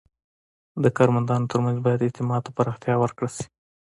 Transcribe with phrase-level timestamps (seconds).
[0.83, 3.45] د کارمندانو ترمنځ باید اعتماد ته پراختیا ورکړل شي.